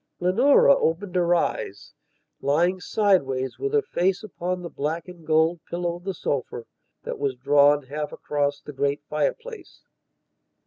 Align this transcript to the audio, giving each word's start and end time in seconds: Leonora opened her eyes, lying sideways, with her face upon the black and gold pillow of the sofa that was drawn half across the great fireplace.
Leonora 0.19 0.73
opened 0.77 1.15
her 1.15 1.35
eyes, 1.35 1.93
lying 2.41 2.79
sideways, 2.79 3.59
with 3.59 3.71
her 3.75 3.83
face 3.83 4.23
upon 4.23 4.63
the 4.63 4.67
black 4.69 5.07
and 5.07 5.27
gold 5.27 5.59
pillow 5.69 5.95
of 5.97 6.05
the 6.05 6.13
sofa 6.15 6.63
that 7.03 7.19
was 7.19 7.35
drawn 7.35 7.83
half 7.83 8.11
across 8.11 8.59
the 8.59 8.73
great 8.73 9.03
fireplace. 9.03 9.83